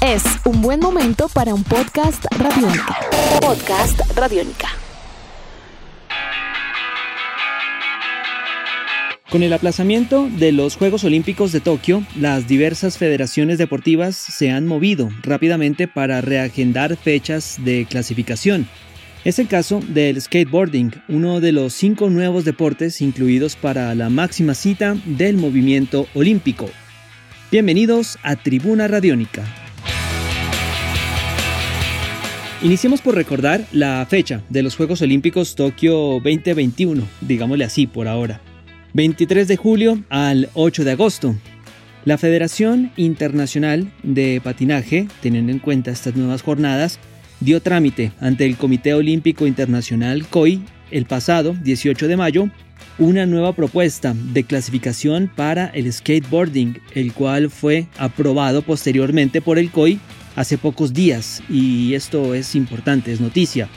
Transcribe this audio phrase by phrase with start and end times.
[0.00, 2.96] Es un buen momento para un podcast radiónica.
[3.40, 4.68] Podcast radiónica.
[9.30, 14.66] Con el aplazamiento de los Juegos Olímpicos de Tokio, las diversas federaciones deportivas se han
[14.66, 18.68] movido rápidamente para reagendar fechas de clasificación.
[19.24, 24.54] Es el caso del skateboarding, uno de los cinco nuevos deportes incluidos para la máxima
[24.54, 26.70] cita del movimiento olímpico.
[27.54, 29.44] Bienvenidos a Tribuna Radiónica.
[32.64, 38.40] Iniciemos por recordar la fecha de los Juegos Olímpicos Tokio 2021, digámosle así por ahora.
[38.94, 41.36] 23 de julio al 8 de agosto.
[42.04, 46.98] La Federación Internacional de Patinaje, teniendo en cuenta estas nuevas jornadas,
[47.38, 50.60] dio trámite ante el Comité Olímpico Internacional COI
[50.94, 52.48] el pasado 18 de mayo
[52.98, 59.72] una nueva propuesta de clasificación para el skateboarding, el cual fue aprobado posteriormente por el
[59.72, 59.98] COI
[60.36, 63.68] hace pocos días y esto es importante, es noticia.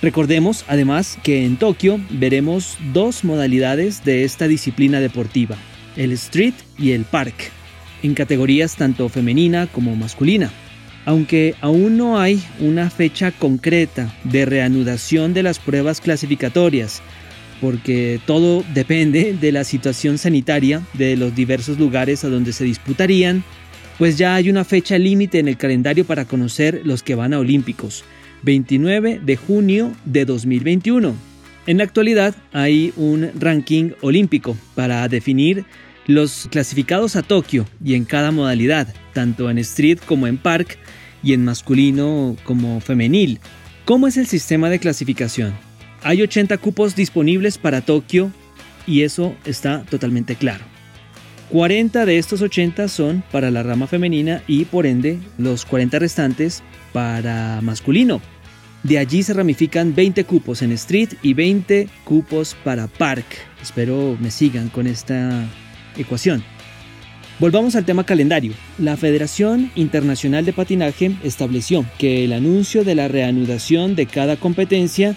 [0.00, 5.56] Recordemos además que en Tokio veremos dos modalidades de esta disciplina deportiva,
[5.96, 7.34] el street y el park,
[8.02, 10.50] en categorías tanto femenina como masculina.
[11.04, 17.02] Aunque aún no hay una fecha concreta de reanudación de las pruebas clasificatorias,
[17.60, 23.44] porque todo depende de la situación sanitaria de los diversos lugares a donde se disputarían,
[23.98, 27.38] pues ya hay una fecha límite en el calendario para conocer los que van a
[27.38, 28.04] Olímpicos,
[28.42, 31.14] 29 de junio de 2021.
[31.66, 35.64] En la actualidad hay un ranking olímpico para definir
[36.06, 40.78] los clasificados a Tokio y en cada modalidad, tanto en street como en park
[41.22, 43.40] y en masculino como femenil.
[43.84, 45.54] ¿Cómo es el sistema de clasificación?
[46.02, 48.32] Hay 80 cupos disponibles para Tokio
[48.86, 50.64] y eso está totalmente claro.
[51.50, 56.62] 40 de estos 80 son para la rama femenina y por ende los 40 restantes
[56.92, 58.20] para masculino.
[58.82, 63.26] De allí se ramifican 20 cupos en street y 20 cupos para park.
[63.60, 65.46] Espero me sigan con esta
[65.96, 66.44] ecuación.
[67.38, 68.52] Volvamos al tema calendario.
[68.78, 75.16] La Federación Internacional de Patinaje estableció que el anuncio de la reanudación de cada competencia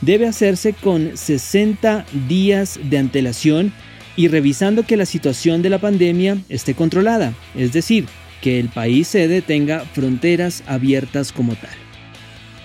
[0.00, 3.72] debe hacerse con 60 días de antelación
[4.16, 8.06] y revisando que la situación de la pandemia esté controlada, es decir,
[8.40, 11.74] que el país sede tenga fronteras abiertas como tal.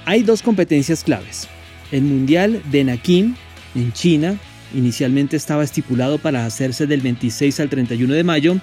[0.05, 1.47] Hay dos competencias claves.
[1.91, 3.35] El Mundial de Nakim
[3.75, 4.37] en China,
[4.73, 8.55] inicialmente estaba estipulado para hacerse del 26 al 31 de mayo,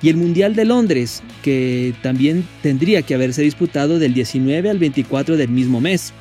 [0.00, 5.36] y el Mundial de Londres, que también tendría que haberse disputado del 19 al 24
[5.36, 6.12] del mismo mes.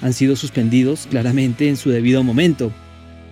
[0.00, 2.72] Han sido suspendidos claramente en su debido momento.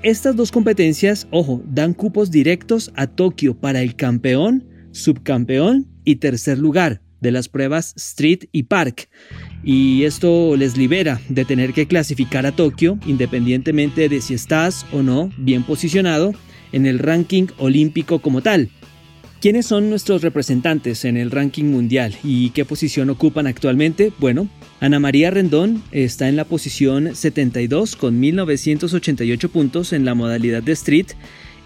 [0.03, 6.59] Estas dos competencias, ojo, dan cupos directos a Tokio para el campeón, subcampeón y tercer
[6.59, 9.09] lugar de las pruebas Street y Park.
[9.65, 15.03] Y esto les libera de tener que clasificar a Tokio independientemente de si estás o
[15.03, 16.35] no bien posicionado
[16.73, 18.69] en el ranking olímpico como tal.
[19.41, 24.13] ¿Quiénes son nuestros representantes en el ranking mundial y qué posición ocupan actualmente?
[24.21, 30.63] Bueno, Ana María Rendón está en la posición 72 con 1988 puntos en la modalidad
[30.63, 31.09] de street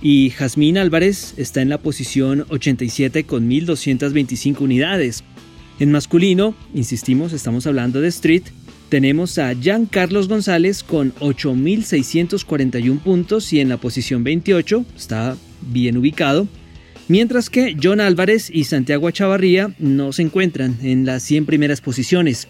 [0.00, 5.22] y Jazmín Álvarez está en la posición 87 con 1225 unidades.
[5.78, 8.44] En masculino, insistimos, estamos hablando de street,
[8.88, 15.96] tenemos a Jean Carlos González con 8641 puntos y en la posición 28 está bien
[15.96, 16.48] ubicado
[17.08, 22.48] mientras que John Álvarez y Santiago Chavarría no se encuentran en las 100 primeras posiciones.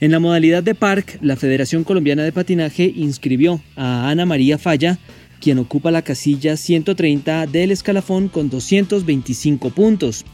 [0.00, 4.98] En la modalidad de park, la Federación Colombiana de Patinaje inscribió a Ana María Falla,
[5.40, 10.24] quien ocupa la casilla 130 del escalafón con 225 puntos.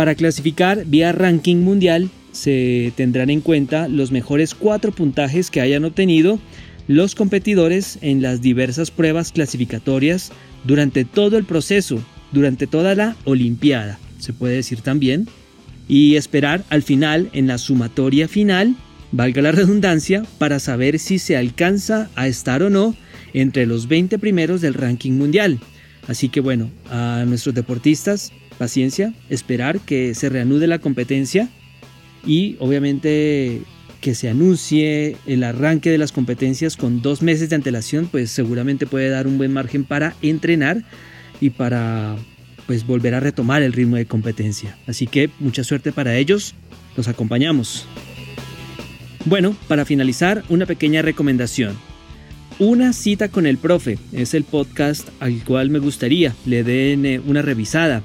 [0.00, 5.84] Para clasificar vía ranking mundial, se tendrán en cuenta los mejores cuatro puntajes que hayan
[5.84, 6.38] obtenido
[6.88, 10.32] los competidores en las diversas pruebas clasificatorias
[10.64, 12.02] durante todo el proceso
[12.32, 15.28] durante toda la Olimpiada, se puede decir también,
[15.86, 18.76] y esperar al final, en la sumatoria final,
[19.12, 22.96] valga la redundancia, para saber si se alcanza a estar o no
[23.34, 25.60] entre los 20 primeros del ranking mundial.
[26.08, 31.48] Así que bueno, a nuestros deportistas, paciencia, esperar que se reanude la competencia
[32.26, 33.62] y obviamente
[34.00, 38.86] que se anuncie el arranque de las competencias con dos meses de antelación, pues seguramente
[38.86, 40.82] puede dar un buen margen para entrenar
[41.40, 42.16] y para
[42.66, 44.78] pues volver a retomar el ritmo de competencia.
[44.86, 46.54] Así que mucha suerte para ellos,
[46.96, 47.86] los acompañamos.
[49.24, 51.76] Bueno, para finalizar, una pequeña recomendación.
[52.60, 57.18] Una cita con el profe es el podcast al cual me gustaría le den eh,
[57.18, 58.02] una revisada.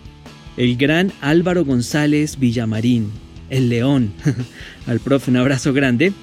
[0.56, 3.12] el gran Álvaro González Villamarín,
[3.50, 4.14] el león,
[4.88, 6.14] al profe un abrazo grande,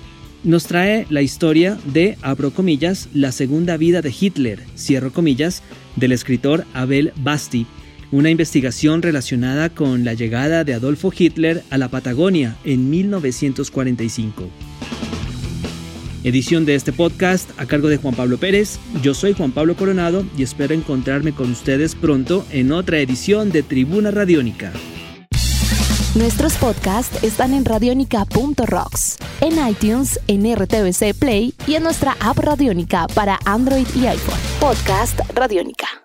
[0.45, 5.63] nos trae la historia de, abro comillas, la segunda vida de Hitler, cierro comillas,
[5.97, 7.67] del escritor Abel Basti,
[8.13, 14.72] una investigación relacionada con la llegada de Adolfo Hitler a la Patagonia en 1945.
[16.25, 18.79] Edición de este podcast a cargo de Juan Pablo Pérez.
[19.03, 23.63] Yo soy Juan Pablo Coronado y espero encontrarme con ustedes pronto en otra edición de
[23.63, 24.73] Tribuna Radiónica.
[26.15, 33.07] Nuestros podcasts están en radionica.rocks, en iTunes, en RTVC Play y en nuestra app Radiónica
[33.15, 34.39] para Android y iPhone.
[34.61, 36.02] Podcast Radiónica.